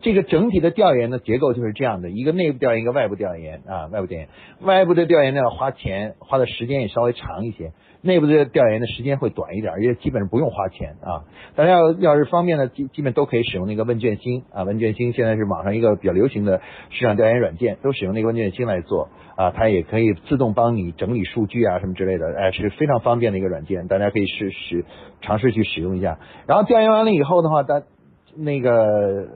[0.00, 4.28] 这个整体的调研的结构就是这样的，一个内部调研，一个外部调研啊外部调研，
[4.60, 7.72] 外部的调研呢要花钱，花的时间也稍微长一些。
[8.02, 11.24] 内部的调研的时间会短一点，而且基本上不用花钱啊。
[11.56, 14.62] 大家要要是方便呢，基基本都可以使用那个问卷星啊。
[14.62, 19.50] 问卷星现在是网上一个比较流行的市场调研软件，都使用那个问卷星来做啊。
[19.50, 24.84] 它也可以自动帮你整理数据啊什么之类的，哎，是非常方便的一个软件，大家可以试试
[25.22, 26.20] 尝试去使用一下。
[26.46, 27.82] 然后调研完了以后的话，大
[28.36, 29.26] 那个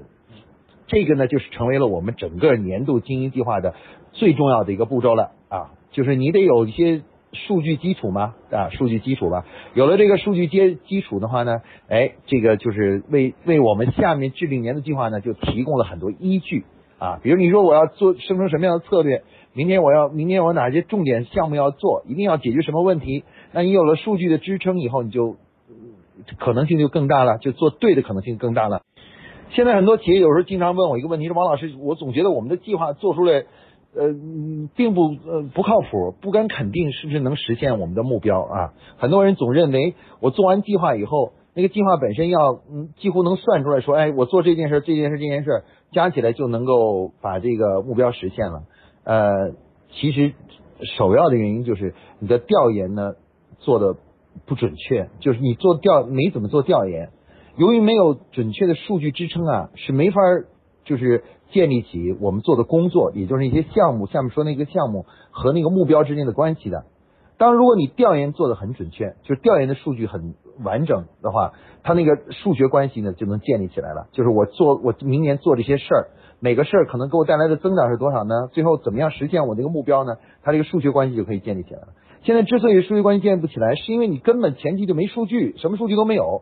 [0.90, 3.74] 这个呢，就是成为了我们整个年度经营计划的
[4.12, 7.00] 最重要的一个步骤了啊，就是你得有一些。
[7.32, 8.34] 数据基础嘛？
[8.50, 9.46] 啊，数据基础吧。
[9.74, 16.64] 有了这个数据基基础的话呢，哎，这个就是为为我们下面制定年度计划呢，就提供了很多依据
[16.98, 17.20] 啊。
[17.22, 19.22] 比如你说我要做生成什么样的策略，
[19.52, 23.22] 明天我要明天我哪些重点项目要做，一定要解决什么问题？
[23.52, 25.36] 那你有了数据的支撑以后，你就
[26.40, 28.82] 可能性就更大了，就做对的可能性更大了。
[29.52, 33.44] 现在很多企业有时候经常问我一个问题，说王老师，我总觉得我们的计划做出来，
[33.94, 34.14] 呃，
[34.76, 38.72] 并不呃不靠谱，不敢肯定是不是能实现我们的目标啊。
[38.96, 48.62] 很多人总认为我做完计划以后，那个计划本身要嗯几乎能算出来说，哎，我做这件事、这件事、这件事加起来就能够把这个目标实现了。
[49.02, 49.52] 呃，
[49.90, 50.32] 其实
[50.96, 53.14] 首要的原因就是你的调研呢
[53.58, 53.96] 做的
[54.46, 57.10] 不准确，就是你做调没怎么做调研。
[57.60, 60.22] 由于没有准确的数据支撑啊，是没法
[60.86, 66.84] 就是建立起我们做的工作，也就是一些项目，下面说那个项目和那个目标之间的关系的。
[67.36, 74.08] 当如果你调研做的很准确，就是调研的数据很完整的话，它那个数学关系呢就能建立起来了。
[74.12, 76.08] 就是我做我明年做这些事儿，
[76.40, 78.48] 每个事儿可能给我带来的增长是多少呢？
[78.52, 80.14] 最后怎么样实现我这个目标呢？
[80.42, 81.88] 它这个数学关系就可以建立起来了。
[82.22, 86.40] 现在之所以数学关系建立不起来，是因为你根本前期就没数据，什么数据都没有。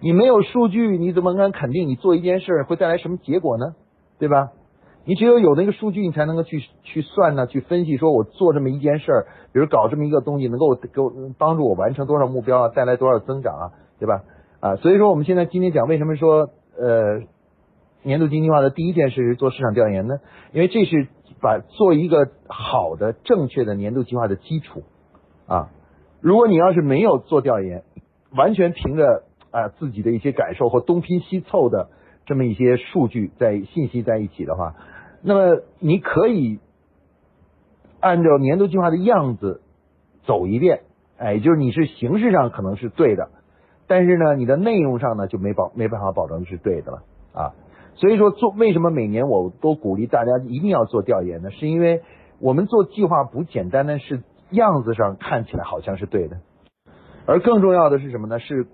[0.00, 3.74] 你没有数据，你怎么敢肯定你做一件事会带来什么结果呢？
[4.18, 4.50] 对吧？
[5.04, 14.22] 你只有有那个数据，你才能够去去算呢，去分析，说我做这么一件事儿，比如搞这么一个东西，能够给我帮助我完成多少目标啊，带来多少增长啊，对吧？
[14.60, 17.22] 啊，所以说我们现在今天讲为什么说呃
[18.02, 20.18] 年度经济化的第一件事是做市场调研呢？
[20.52, 21.08] 因为这是
[21.40, 24.82] 把做一个好的正确的年度计划的基础
[25.46, 25.70] 啊。
[26.20, 27.84] 如果你要是没有做调研，
[28.36, 31.88] 完全凭着啊，自己的一些感受或东拼西凑的
[32.26, 34.74] 这么一些数据在信息在一起的话，
[35.22, 36.58] 那么你可以
[38.00, 39.62] 按照年度计划的样子
[40.24, 40.82] 走一遍，
[41.16, 43.30] 哎，就是你是形式上可能是对的，
[43.86, 47.54] 但是呢，你的内容上呢就没保没办法保证是对的了啊。
[47.94, 51.50] 所以说做为什么每年我都鼓励大家一定要做调研呢？
[51.50, 52.02] 是因为
[52.38, 56.36] 我们做计划不简单的是样子上看起来好像是对的，
[57.26, 58.38] 而更重要的是什么呢？
[58.38, 58.68] 是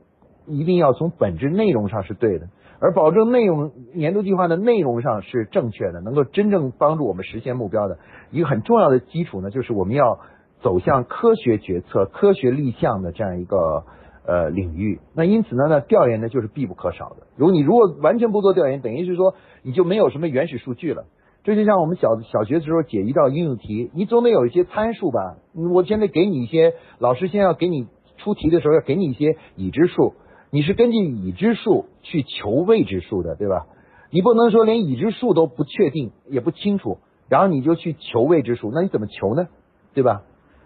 [0.47, 2.49] 一定要从本质内容上是对的，
[2.81, 7.99] 而保证内容年度计划的内容上是正确的，能够真正帮助我们实现目标的
[8.31, 10.19] 一个很重要的基础呢，就是我们要
[10.61, 13.85] 走向科学决策、科学立项的这样一个
[14.27, 15.01] 呃领域。
[15.15, 17.27] 那因此呢，那调研呢就是必不可少的。
[17.37, 21.05] 如果你如果完全不做调研，等于是说你就没有什么原始数据了。
[21.43, 25.37] 这就像我们小小学的时候解一道应用题，你总得有一些参数吧？
[25.75, 30.15] 我现在给你一些，老师先要给你出题的时候要给你一些已知数。
[30.55, 33.67] 你是根据已知数去求未知数的，对吧？
[34.13, 39.49] 你不能说连已知数都不确定也不清楚，然后你就去求未知数，那你怎么求呢？
[39.95, 40.23] 对吧？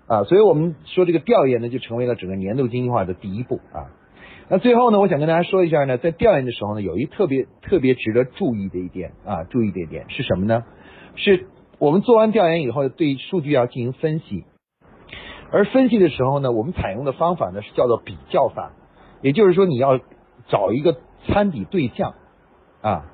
[0.07, 3.89] 啊，所以我们说这个调研呢，就成为了整个年度经济化的第一步啊。
[4.51, 10.65] 那最后呢，我想跟大家说一下呢，在调研的时候呢，有一特别特别值得注意的一点啊，注意的一点是什么呢？
[11.17, 11.47] 是
[11.79, 14.45] 我们做完调研以后，对数据要进行分析，
[15.51, 18.73] 而分析的时候呢，我们采用的方法呢是叫做比较法。
[19.21, 19.99] 也就是说，你要
[20.49, 22.15] 找一个参比对象
[22.81, 23.07] 啊。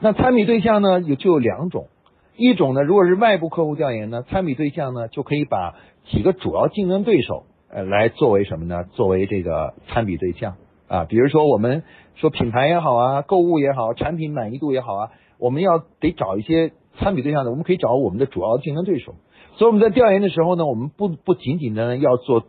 [0.00, 1.88] 那参比对象呢，有就有两种。
[2.36, 5.74] 一种呢，如果是外部客户调研呢，参比对象呢，就可以把
[6.10, 8.84] 几个主要竞争对手呃来作为什么呢？
[8.92, 10.54] 作为这个参比对象
[10.88, 11.04] 啊。
[11.04, 11.82] 比如说，我们
[12.14, 19.14] 说品牌也好啊，购物也好，产品满意度也好啊，我们要得找一些参比对象的，我们可以找我们的主要竞争对手。
[19.56, 22.44] 所以我们在调研的时候呢，我们不不仅仅呢要做。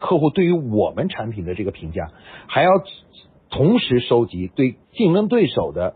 [0.00, 2.10] 客户对于我们产品的这个评价，
[2.48, 2.70] 还要
[3.50, 5.94] 同时收集对竞争对手的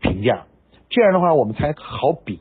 [0.00, 0.46] 评价，
[0.90, 2.40] 这样的话我们才好比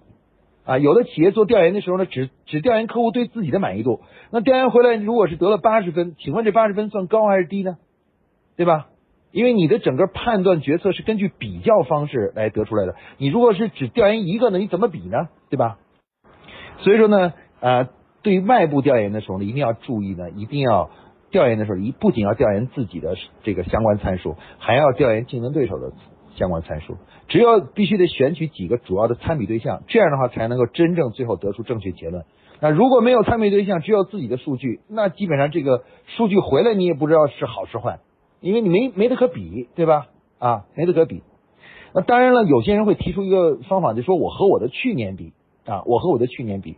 [0.65, 0.78] 啊。
[0.78, 7.78] 有的企业做调研的时候呢，只只调研客户对自己的满意度，那调研回来如果是得了八十分，请问这八十分算高还是低呢？
[8.58, 8.88] 对吧？
[9.32, 12.96] 因为你的整个判断决策是根据比较方式来得出来的。
[13.17, 15.30] 你如果是只调研一个呢，你怎么比呢？
[15.50, 15.78] 对吧？
[16.80, 17.88] 所以说呢，呃。
[18.28, 20.90] 对于外部调研的时候呢，一定要注意呢，一定要
[21.32, 25.94] 调研的时候，一不仅要调研自己的这个相关参数，还要调研竞争对手的
[26.36, 26.98] 相关参数。
[27.30, 32.26] 只有必须得选取几个主要的参比对象，这样的话才能够真正最后得出正确结论。
[32.60, 35.86] 那如果没有参比对象，只有自己的数据，那基本上这个
[36.18, 38.00] 数据回来你也不知道是好是坏，
[38.42, 40.08] 因为你没没得可比，对吧？
[40.38, 41.24] 啊，没得可比。
[41.94, 45.32] 那当然了，有些人会提出一个方法，就说我和我的去年比
[45.65, 46.75] 啊，我和我的去年比。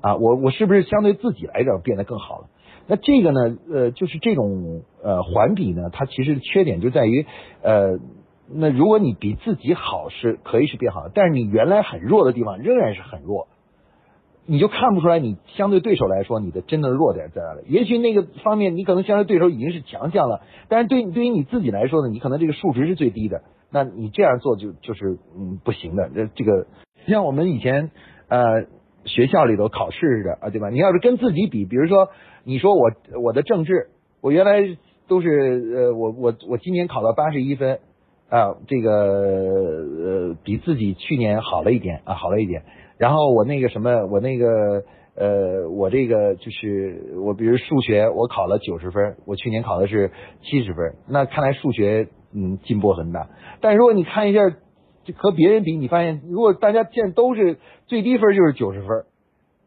[0.00, 2.46] 啊，我我是不是相对自己来讲变得更好了？
[2.86, 7.24] 那这个呢，呃，就是这种呃环比呢，它其实缺点就在于，
[7.62, 7.98] 呃，
[8.52, 13.46] 那如果你比自己好是可以是变好但是你原来很弱的地方仍然是很弱，
[14.44, 17.60] 你就看不出来你相对对手来说你的真的弱点在哪里。
[17.68, 26.10] 也许那个方面你可能相对对手已经是强项了，但是对对于你自己来说呢，你可能这个数值是最低的，那你这样做就就是嗯不行的。
[26.12, 26.66] 这这个
[27.06, 27.92] 像我们以前
[28.28, 28.66] 呃。
[29.04, 30.70] 学校里头考试似的啊，对吧？
[30.70, 32.08] 你要是跟自己比，比如说
[32.44, 32.90] 你说我
[33.22, 33.88] 我的政治，
[34.20, 34.76] 我原来
[35.08, 35.28] 都是
[35.74, 37.78] 呃我我我今年考了八十一分，
[38.28, 42.62] 啊，这个呃比自己去年好了一点啊，好了一点。
[42.98, 44.84] 然后我那个什么，我那个
[45.16, 50.10] 呃，我这个就是我，比如数学我考了九十分，我去年考的是
[50.42, 53.28] 七十分，那看来数学嗯进步很大。
[53.62, 54.40] 但如果你看一下
[55.04, 59.04] 就和别人比，你发现如果大家现在都是最低分就是九十分。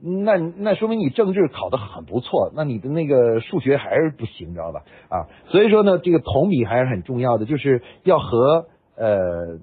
[0.06, 4.84] 那那说明你政治考得很不错，那你的那个数学还是不行，知道吧？
[5.08, 8.66] 啊，所以说呢，这个同比还是很重要的，就是要和
[8.98, 9.60] 呃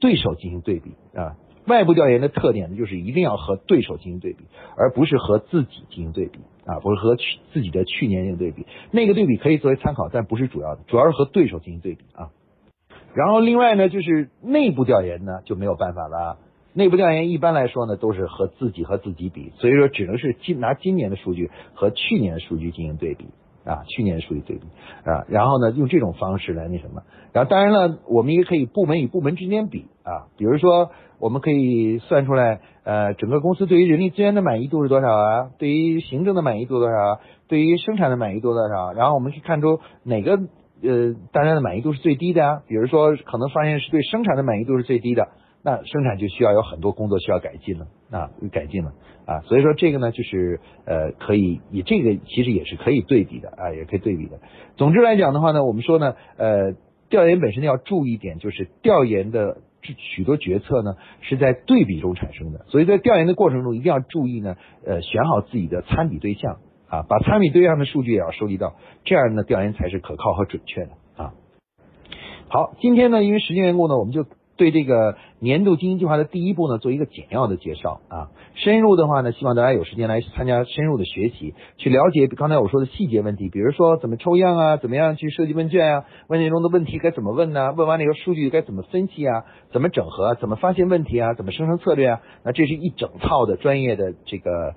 [0.00, 1.36] 对手进行对比啊。
[1.66, 4.44] 外部调研的特点呢，就是一定要和对手进行对比，
[4.76, 8.66] 而不是和自己进行对比啊，不是和去自己的去年进行对比。
[8.90, 12.30] 那个对比可以作为参考，但不是主要的，主要是和对手进行对比啊。
[13.14, 16.38] 然后另外呢，就是内部调研呢就没有办法了。
[16.72, 23.26] 内部调研一般来说呢，都是和自己和自己比，所以说只能是今拿今年的数据和去年的数据进行对比
[23.64, 24.62] 啊，去年的数据对比
[25.08, 27.02] 啊，然后呢用这种方式来那什么，
[27.32, 30.90] 然后当然了，我们也可以部门与部门之间比啊，比如说
[31.20, 40.40] 我们可以算出来呃整个公司对于人力资源的满意度是多少啊，对于行政的满意度多少啊，对于生产的满意度多少，然后我们去看出哪个
[40.84, 45.28] 呃大家的满意度是最低的啊，比如说可能发现是对生产的满意度是最低的。
[45.66, 48.92] 那生产就需要有很多工作需要改进了啊，改进了
[49.24, 54.40] 啊，所以说这个呢，就是呃，可以以这个其实也是可以对比的啊，也可以对比的。
[54.76, 56.74] 总之来讲的话呢，我们说呢，呃，
[57.08, 66.58] 调研本身要注意一点，就是调研的许多决策呢是在对比中产生的，所以在调研的过程中一定要注意呢，呃，选好自己的参比对象
[66.94, 68.74] 啊，把参与对象的数据也要收集到，
[69.04, 71.32] 这样呢，调研才是可靠和准确的啊。
[72.48, 74.24] 好，今天呢，因为时间缘故呢，我们就。
[74.56, 78.30] 对这个年度经营计划的第一步呢，做一个简要的介绍啊。
[78.54, 87.72] 深入的话呢，希望大家有时间来参加深入的学习，去了解刚才我说的细节问题，比如说怎么抽样啊，怎么样去设计问卷啊，问卷中的问题该怎么问呢？
[87.76, 89.42] 问完了以后数据该怎么分析啊？
[89.72, 90.36] 怎么整合？
[90.36, 91.34] 怎么发现问题啊？
[91.34, 92.20] 怎么生成策略啊？
[92.44, 94.76] 那这是一整套的专业的这个。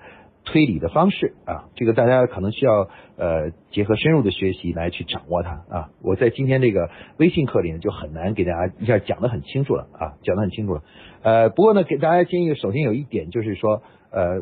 [0.50, 2.88] 推理的方式啊，这个大家可能需要
[3.18, 5.90] 呃结合深入的学习来去掌握它啊。
[6.02, 10.84] 我在今天这个微信课里呢，就很难给大家一下讲的很清楚了啊，讲的很清楚了。
[11.22, 14.42] 呃，不过呢，给大家建议，首先有一点就是说，呃，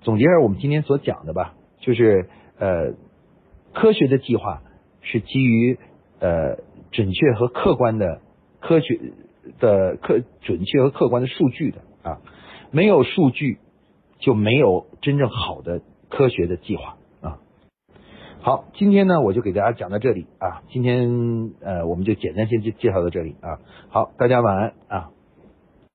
[0.00, 2.26] 总结一下我们今天所讲的吧，就是
[2.58, 2.94] 呃，
[3.74, 4.62] 科学的计划
[5.02, 5.78] 是基于
[6.20, 6.56] 呃
[6.90, 8.22] 准确和客观的
[8.60, 8.98] 科学
[9.60, 12.18] 的客准确和客观的数据的啊，
[12.70, 13.58] 没有数据。
[14.18, 17.38] 就没有真正好的科学的计划啊。
[18.40, 20.62] 好，今天呢我就给大家讲到这里啊。
[20.70, 23.58] 今天呃我们就简单先介介绍到这里啊。
[23.88, 25.10] 好，大家晚安啊。